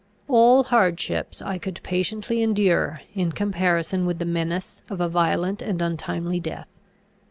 All 0.27 0.63
hardships 0.63 1.43
I 1.43 1.59
could 1.59 1.79
patiently 1.83 2.41
endure, 2.41 3.01
in 3.13 3.31
comparison 3.33 4.07
with 4.07 4.17
the 4.17 4.25
menace 4.25 4.81
of 4.89 4.99
a 4.99 5.07
violent 5.07 5.61
and 5.61 5.79
untimely 5.79 6.39
death. 6.39 6.79